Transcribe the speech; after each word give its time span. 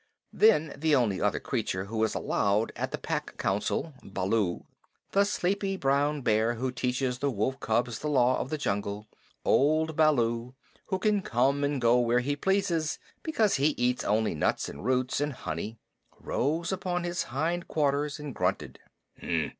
Then 0.33 0.73
the 0.75 0.95
only 0.95 1.21
other 1.21 1.39
creature 1.39 1.85
who 1.85 2.03
is 2.03 2.15
allowed 2.15 2.71
at 2.75 2.89
the 2.89 2.97
Pack 2.97 3.37
Council 3.37 3.93
Baloo, 4.01 4.65
the 5.11 5.25
sleepy 5.25 5.77
brown 5.77 6.23
bear 6.23 6.55
who 6.55 6.71
teaches 6.71 7.19
the 7.19 7.29
wolf 7.29 7.59
cubs 7.59 7.99
the 7.99 8.07
Law 8.09 8.39
of 8.39 8.49
the 8.49 8.57
Jungle: 8.57 9.05
old 9.45 9.95
Baloo, 9.95 10.55
who 10.87 10.97
can 10.97 11.21
come 11.21 11.63
and 11.63 11.79
go 11.79 11.99
where 11.99 12.21
he 12.21 12.35
pleases 12.35 12.97
because 13.21 13.57
he 13.57 13.75
eats 13.77 14.03
only 14.03 14.33
nuts 14.33 14.67
and 14.67 14.83
roots 14.83 15.21
and 15.21 15.33
honey 15.33 15.77
rose 16.19 16.71
upon 16.71 17.03
his 17.03 17.25
hind 17.29 17.67
quarters 17.67 18.17
and 18.17 18.33
grunted. 18.33 18.79